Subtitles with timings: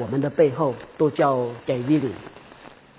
[0.00, 2.12] 我们的背后都叫 Gavili。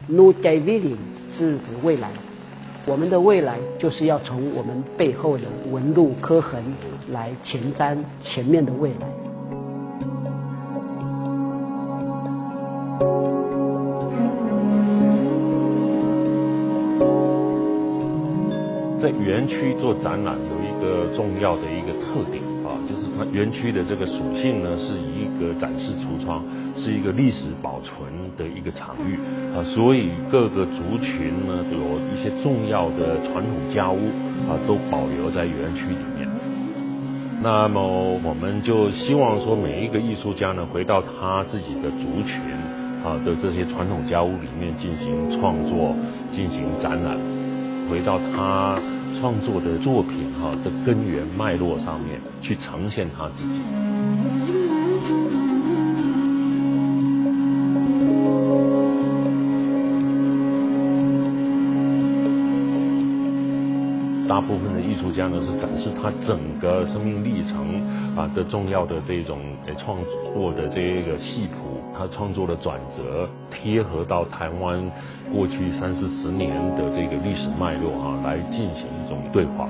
[0.10, 0.96] Nu Gavili
[1.32, 2.12] 是指未来，
[2.86, 6.62] 我们的未来就是要从我们背后的纹路刻痕
[7.10, 9.08] 来前瞻前面的未来。
[19.02, 26.44] 在园区做展览有一个重要的一个特点啊，就是它园区的这个属性呢，是一个展示橱窗，
[26.76, 27.98] 是一个历史保存
[28.38, 29.18] 的一个场域
[29.56, 33.98] 啊，所以各个族群呢，有一些重要的传统家屋
[34.50, 36.28] 啊，都保留在园区里面。
[37.42, 37.82] 那么
[38.24, 42.36] 我们就希望说，每一个艺术家呢，回到他自己的族群
[43.04, 45.96] 啊的这些传统家屋里面进行创作，
[46.32, 47.18] 进行展览。
[47.90, 48.78] 回到他
[49.20, 55.39] 创作的作品哈的根源脉络上面去呈现他自己。
[64.30, 67.82] 大部分的艺术家呢是展示他整个生命历程
[68.16, 69.40] 啊的重要的这种
[69.76, 69.98] 创
[70.36, 74.80] 作的这个系谱，他创作的转折贴合到台湾
[75.34, 79.68] 过去三四十年的这个历史脉络啊，来进行一种对话。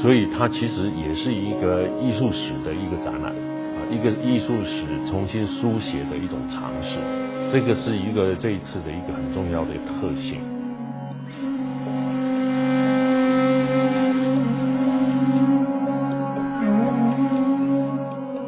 [0.00, 3.49] 所以它其实也是一个艺术史的一个展览。
[3.90, 6.98] 一个艺术史重新书写的一种尝试，
[7.50, 10.40] 这个是一个这一次的一个很重要的特性。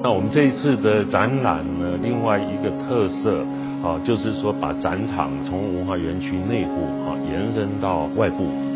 [0.00, 3.44] 那我们这一次的展览呢，另外一个特色
[3.82, 6.70] 啊，就是说把展场从文化园区内部
[7.04, 8.71] 啊延伸到外部。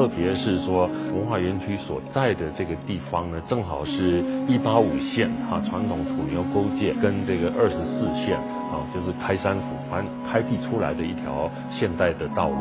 [0.00, 8.38] 特别是说文化园区所在的这个地方呢，正好是一八五线哈传统土牛沟界跟这个二十四线
[8.72, 12.56] 啊，就是开山抚番开辟出来的一条现代的道路，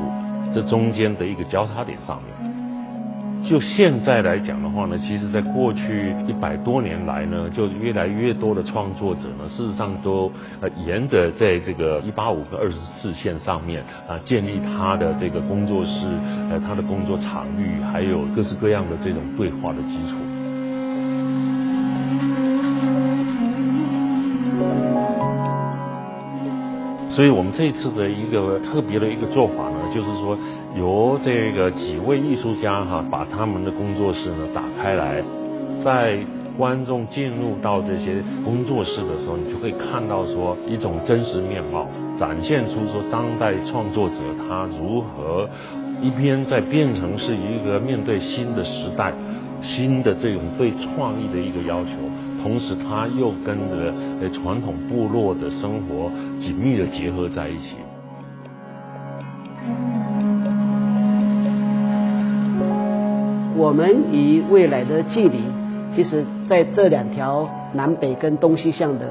[0.54, 2.39] 这中间的一个交叉点上面。
[3.42, 16.06] 就现在来讲的话呢，其实在过去一百多年来呢，就越来越多的创作者呢，事实上都呃沿着在这个一八五和二十四线上面啊，建立他的这个工作室，
[16.52, 20.39] 呃，他的工作场域，还有各式各样的这种对话的基础。
[27.20, 30.40] 所以我们这次的一个特别的一个做法呢，就是说
[30.78, 35.22] 由这个几位艺术家哈，把他们的工作室呢打开来，
[35.84, 36.18] 在
[36.58, 41.86] 观众进入到这些工作室的时候，你就会看到说一种真实面貌，
[42.18, 44.16] 展现出说当代创作者
[44.48, 45.50] 他如何
[46.02, 49.12] 一边在变成是一个面对新的时代，
[49.62, 51.90] 新的这种对创意的一个要求。
[52.42, 57.76] 同时，他又跟着呃传统部落的生活紧密的结合在一起。
[63.56, 65.44] 我们与未来的距离，
[65.94, 69.06] 其实在这两条南北跟东西向的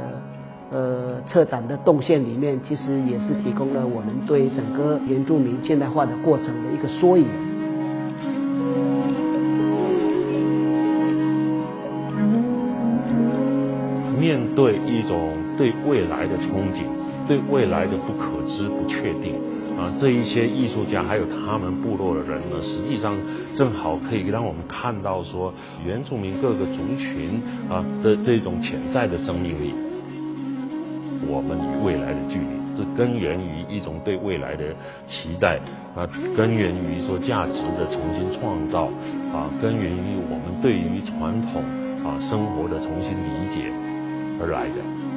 [0.73, 7.27] 呃策展的动线里面，其实也是提供了我们对整个原住民现代化的过程的一个缩影。
[14.59, 16.83] 对一种对未来的憧憬，
[17.29, 19.35] 对未来的不可知、不确定
[19.79, 23.15] 啊，这一些艺术家还有他们部落的人呢，实际上
[23.55, 25.55] 正好可以让我们看到说，
[25.87, 29.73] 原住民各个族群啊的这种潜在的生命力。
[31.29, 34.65] 我们与未来的距离，是根源于一种对未来的
[35.07, 35.61] 期待
[35.95, 36.03] 啊，
[36.37, 38.87] 根源于说价值的重新创造
[39.33, 41.63] 啊，根源于我们对于传统
[42.03, 43.71] 啊生活的重新理解。
[44.47, 45.08] Rider